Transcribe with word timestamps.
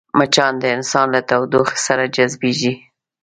مچان 0.17 0.53
د 0.61 0.65
انسان 0.75 1.07
له 1.15 1.21
تودوخې 1.29 1.77
سره 1.87 2.03
جذبېږي 2.15 2.73